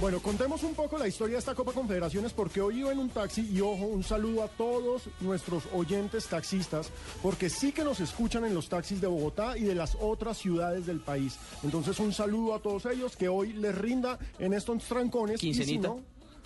[0.00, 3.08] Bueno, contemos un poco la historia de esta Copa Confederaciones porque hoy iba en un
[3.08, 6.90] taxi y ojo, un saludo a todos nuestros oyentes taxistas
[7.22, 10.84] porque sí que nos escuchan en los taxis de Bogotá y de las otras ciudades
[10.84, 11.38] del país.
[11.62, 15.42] Entonces un saludo a todos ellos que hoy les rinda en estos trancones.
[15.42, 15.88] y si Quincenita.
[15.88, 16.00] no,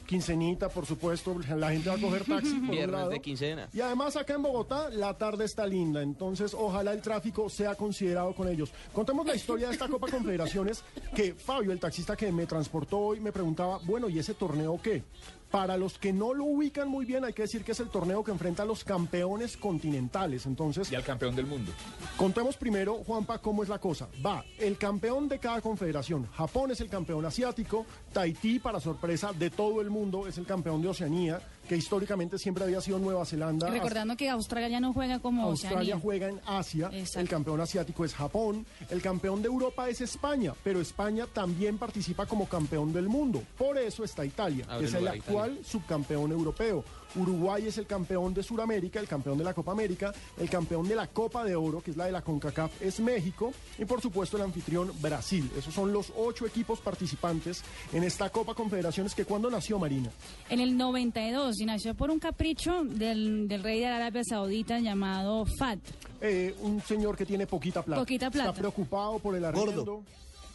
[0.08, 3.10] Quincenita, por supuesto, la gente va a coger taxi por un Viernes lado.
[3.10, 3.68] de quincena.
[3.74, 8.34] Y además acá en Bogotá la tarde está linda, entonces ojalá el tráfico sea considerado
[8.34, 8.72] con ellos.
[8.94, 10.82] Contemos la historia de esta Copa Confederaciones
[11.14, 15.02] que Fabio, el taxista que me transportó hoy, me preguntaba, bueno, ¿y ese torneo qué?
[15.50, 18.22] Para los que no lo ubican muy bien, hay que decir que es el torneo
[18.22, 20.44] que enfrenta a los campeones continentales.
[20.46, 21.72] Entonces, Y al campeón del mundo.
[22.16, 24.08] Contemos primero, Juanpa, cómo es la cosa.
[24.24, 26.26] Va, el campeón de cada confederación.
[26.32, 30.82] Japón es el campeón asiático, Tahití, para sorpresa de todo el mundo, es el campeón
[30.82, 33.68] de Oceanía, que históricamente siempre había sido Nueva Zelanda.
[33.68, 36.00] Recordando que Australia ya no juega como Australia Oceanía.
[36.00, 37.20] juega en Asia, Exacto.
[37.20, 42.24] el campeón asiático es Japón, el campeón de Europa es España, pero España también participa
[42.26, 43.42] como campeón del mundo.
[43.56, 45.37] Por eso está Italia, Abre que es el lugar a Italia.
[45.40, 46.84] Actual subcampeón europeo.
[47.14, 50.94] Uruguay es el campeón de Sudamérica, el campeón de la Copa América, el campeón de
[50.94, 54.36] la Copa de Oro, que es la de la CONCACAF, es México, y por supuesto
[54.36, 55.50] el anfitrión Brasil.
[55.56, 60.10] Esos son los ocho equipos participantes en esta Copa Confederaciones que cuando nació Marina.
[60.50, 65.46] En el 92 y nació por un capricho del, del rey de Arabia Saudita llamado
[65.58, 65.78] Fat.
[66.20, 68.02] Eh, un señor que tiene poquita plata.
[68.02, 68.50] Poquita plata.
[68.50, 70.02] Está preocupado por el arriendo.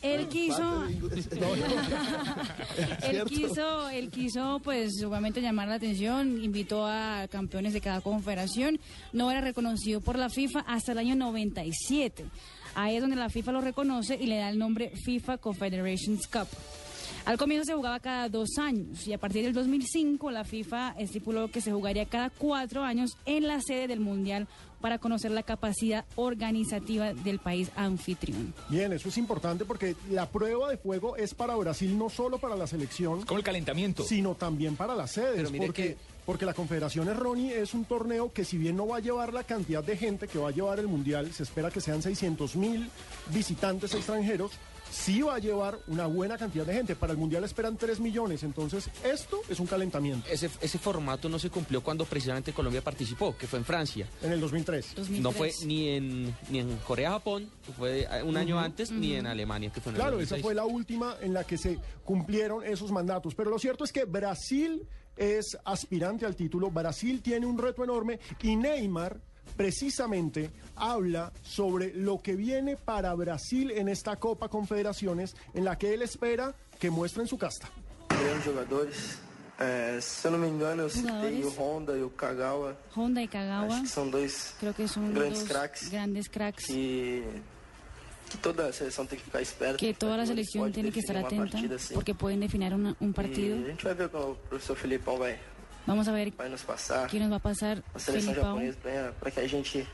[0.03, 0.83] Él quiso,
[3.03, 8.81] él quiso, él quiso, pues, obviamente llamar la atención, invitó a campeones de cada confederación,
[9.13, 12.25] no era reconocido por la FIFA hasta el año 97.
[12.75, 16.47] Ahí es donde la FIFA lo reconoce y le da el nombre FIFA Confederations Cup.
[17.25, 21.49] Al comienzo se jugaba cada dos años y a partir del 2005 la FIFA estipuló
[21.49, 24.45] que se jugaría cada cuatro años en la sede del Mundial
[24.81, 28.53] para conocer la capacidad organizativa del país anfitrión.
[28.67, 32.57] Bien, eso es importante porque la prueba de fuego es para Brasil, no solo para
[32.57, 34.03] la selección, Como el calentamiento.
[34.03, 35.35] sino también para las sedes.
[35.37, 38.85] Pero mire porque, que- porque la Confederación Ronnie es un torneo que si bien no
[38.85, 41.71] va a llevar la cantidad de gente que va a llevar el Mundial, se espera
[41.71, 42.89] que sean 600 mil
[43.33, 44.51] visitantes extranjeros,
[44.93, 46.95] sí va a llevar una buena cantidad de gente.
[46.95, 50.29] Para el Mundial esperan 3 millones, entonces esto es un calentamiento.
[50.29, 54.07] Ese, ese formato no se cumplió cuando precisamente Colombia participó, que fue en Francia.
[54.21, 54.95] En el 2003.
[54.95, 55.21] 2003.
[55.21, 59.25] No fue ni en, ni en Corea-Japón, que fue eh, un año antes, ni en
[59.27, 60.43] Alemania, que fue en el Claro, esa 2006.
[60.43, 63.33] fue la última en la que se cumplieron esos mandatos.
[63.35, 68.19] Pero lo cierto es que Brasil es aspirante al título, Brasil tiene un reto enorme
[68.41, 69.21] y Neymar
[69.55, 75.93] precisamente habla sobre lo que viene para Brasil en esta Copa Confederaciones en la que
[75.93, 77.67] él espera que muestren su casta.
[79.59, 81.57] É, se eu não me engano, Jogadores.
[81.57, 82.75] Honda e o Kagawa.
[82.97, 85.89] Honda y Kagawa, Acho que são dois creo que son grandes dos craques.
[85.89, 87.23] grandes cracks que,
[88.31, 89.77] que toda a seleção tem que ficar esperta.
[89.77, 91.59] que toda la selección tiene que estar atenta
[91.93, 93.55] porque pueden definir una- un partido.
[93.57, 95.37] E a gente vai ver como o professor Filipão vai,
[95.85, 97.09] Vamos a ver vai nos passar.
[97.09, 99.85] qué nos va a pasar A seleção Felipao japonesa para que a gente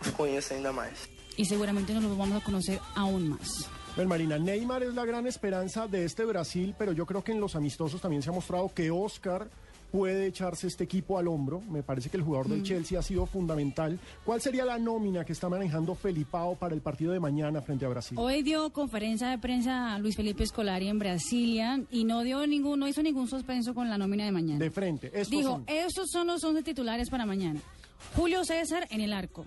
[0.00, 1.08] os conheça ainda mais.
[1.36, 3.68] y seguramente nos lo vamos a conocer aún más.
[3.96, 7.40] Bueno, Marina, Neymar es la gran esperanza de este Brasil, pero yo creo que en
[7.40, 9.48] los amistosos también se ha mostrado que Oscar
[9.92, 11.60] puede echarse este equipo al hombro.
[11.70, 13.98] Me parece que el jugador del Chelsea ha sido fundamental.
[14.24, 17.90] ¿Cuál sería la nómina que está manejando Felipao para el partido de mañana frente a
[17.90, 18.16] Brasil?
[18.18, 22.80] Hoy dio conferencia de prensa a Luis Felipe Scolari en Brasilia y no dio ningún,
[22.80, 24.58] no hizo ningún suspenso con la nómina de mañana.
[24.58, 25.08] De frente.
[25.08, 25.64] Estos Dijo, son.
[25.66, 27.60] estos son los 11 titulares para mañana.
[28.16, 29.44] Julio César en el arco.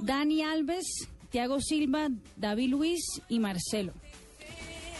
[0.00, 3.92] Dani Alves, Thiago Silva, David Luis y Marcelo.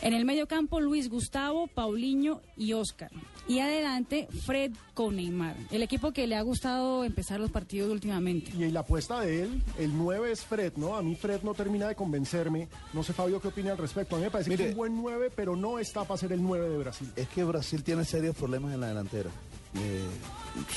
[0.02, 3.10] En el medio campo, Luis Gustavo, Paulinho y Oscar.
[3.46, 5.54] Y adelante, Fred con Neymar.
[5.70, 8.50] El equipo que le ha gustado empezar los partidos últimamente.
[8.56, 10.96] Y la apuesta de él, el 9 es Fred, ¿no?
[10.96, 12.68] A mí Fred no termina de convencerme.
[12.94, 14.16] No sé, Fabio, qué opina al respecto.
[14.16, 16.42] A mí me parece que es un buen 9, pero no está para ser el
[16.42, 17.10] 9 de Brasil.
[17.16, 19.28] Es que Brasil tiene serios problemas en la delantera.
[19.76, 20.04] Eh,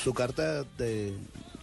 [0.02, 1.14] su carta de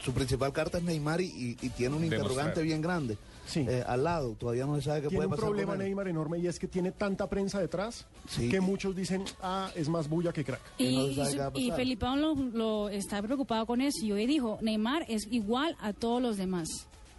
[0.04, 2.22] su principal carta es Neymar y, y- y tiene un Demostrar.
[2.22, 3.66] interrogante bien grande Sí.
[3.68, 4.34] eh, al lado.
[4.34, 5.46] Todavía no se sabe qué Tiene puede un pasar.
[5.46, 5.88] problema con él.
[5.88, 8.50] Neymar enorme y es que tiene tanta prensa detrás Sí.
[8.50, 10.62] que muchos dicen, ah, es más bulla que crack.
[10.78, 11.08] Y no
[11.54, 11.76] Y, se.
[11.76, 16.22] Felipao lo, lo está preocupado con eso y hoy dijo, Neymar es igual a todos
[16.22, 16.68] los demás.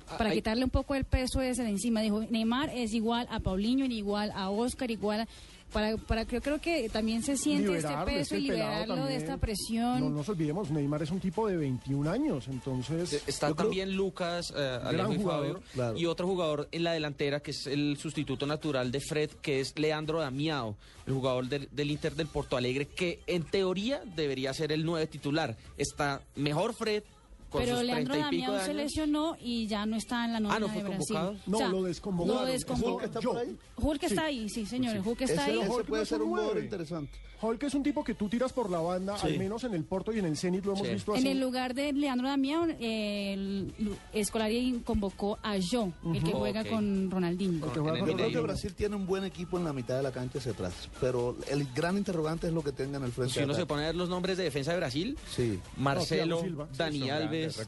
[0.07, 3.41] Para hay- quitarle un poco el peso ese de encima, dijo, Neymar es igual a
[3.41, 5.29] Paulinho, igual a Oscar, igual a...
[5.73, 9.21] para, para yo creo que también se siente este es peso y liberarlo de también.
[9.23, 10.01] esta presión.
[10.01, 13.23] No nos olvidemos, Neymar es un tipo de 21 años, entonces...
[13.27, 14.79] Está creo- también Lucas, eh,
[15.13, 15.97] y jugador, Fabio, claro.
[15.99, 19.77] y otro jugador en la delantera que es el sustituto natural de Fred, que es
[19.79, 20.77] Leandro Damiao,
[21.07, 25.07] el jugador del, del Inter del Porto Alegre, que en teoría debería ser el nueve
[25.09, 25.57] titular.
[25.77, 27.03] Está mejor Fred
[27.51, 30.33] con Pero sus Leandro 30 y pico Damián se lesionó y ya no está en
[30.33, 31.17] la nómina Ah, ¿no fue de Brasil.
[31.17, 31.37] convocado?
[31.47, 32.41] No, lo desconvocaron.
[32.45, 32.95] Lo desconvocó.
[32.97, 33.31] Hulk está yo.
[33.33, 33.57] por ahí?
[33.77, 34.07] Hulk Sí.
[34.07, 34.97] está ahí, sí, señor.
[35.07, 35.61] Hulk está Ese, ahí.
[35.61, 37.13] ese puede no ser un jugador interesante.
[37.39, 39.27] Hulk es un tipo que tú tiras por la banda, Sí.
[39.27, 40.95] al menos en el Porto y en el Zenit lo hemos Sí.
[40.95, 41.29] visto En así.
[41.29, 43.73] el lugar de Leandro Damián, eh, el
[44.15, 47.67] Escolari convocó a Joe, el que juega con Ronaldinho.
[47.67, 48.41] En juega con Yo creo que.
[48.41, 51.67] Brasil tiene un buen equipo en la mitad de la cancha hacia atrás, pero el
[51.75, 53.35] gran interrogante es lo que tenga en el frente.
[53.35, 55.61] Si uno se pone a ver los nombres de defensa de Brasil, Sí.
[55.77, 56.67] Marcelo, No,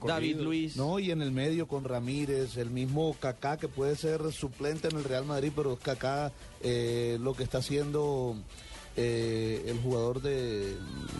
[0.06, 0.76] David Luis.
[0.76, 4.96] No, y en el medio con Ramírez, el mismo Kaká que puede ser suplente en
[4.96, 6.32] el Real Madrid, pero Kaká
[6.62, 8.36] eh, lo que está haciendo
[8.96, 10.76] eh, el jugador de,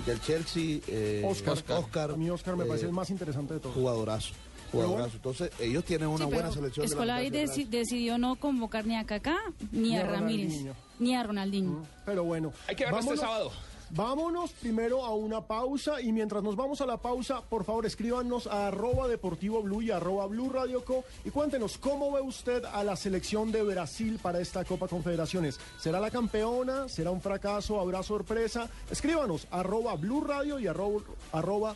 [0.06, 1.58] del Chelsea, eh, Oscar.
[1.78, 3.74] Oscar, A mí Oscar me eh, parece el más interesante de todos.
[3.74, 4.34] jugadorazo,
[4.72, 5.16] jugadorazo.
[5.16, 6.86] Entonces ellos tienen una Sí, buena selección.
[6.86, 9.38] de la Escolari hacia deci- decidió no convocar ni a Kaká
[9.70, 10.54] ni, Ni a a Ramírez
[10.98, 11.86] ni a Ronaldinho.
[12.04, 12.52] Pero bueno.
[12.66, 13.52] Hay que verlo este sábado.
[13.90, 18.46] Vámonos primero a una pausa y mientras nos vamos a la pausa, por favor escríbanos
[18.46, 22.84] a arroba deportivo blue y arroba blue radio co y cuéntenos cómo ve usted a
[22.84, 25.58] la selección de Brasil para esta Copa Confederaciones.
[25.78, 26.86] ¿Será la campeona?
[26.88, 27.80] ¿Será un fracaso?
[27.80, 28.68] ¿Habrá sorpresa?
[28.90, 31.00] Escríbanos arroba blue radio y arroba,
[31.32, 31.74] arroba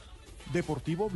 [0.52, 1.10] deportivo.